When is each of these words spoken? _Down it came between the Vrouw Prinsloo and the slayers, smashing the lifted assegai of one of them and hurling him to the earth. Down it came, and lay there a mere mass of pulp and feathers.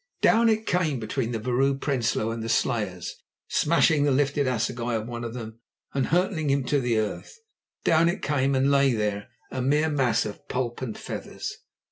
_Down 0.21 0.49
it 0.49 0.65
came 0.65 0.99
between 0.99 1.31
the 1.31 1.37
Vrouw 1.37 1.77
Prinsloo 1.79 2.31
and 2.31 2.41
the 2.41 2.49
slayers, 2.49 3.21
smashing 3.47 4.03
the 4.03 4.09
lifted 4.11 4.47
assegai 4.47 4.95
of 4.95 5.07
one 5.07 5.23
of 5.23 5.35
them 5.35 5.59
and 5.93 6.07
hurling 6.07 6.49
him 6.49 6.63
to 6.63 6.79
the 6.79 6.97
earth. 6.97 7.37
Down 7.83 8.09
it 8.09 8.23
came, 8.23 8.55
and 8.55 8.71
lay 8.71 8.93
there 8.93 9.27
a 9.51 9.61
mere 9.61 9.91
mass 9.91 10.25
of 10.25 10.47
pulp 10.49 10.81
and 10.81 10.97
feathers. 10.97 11.55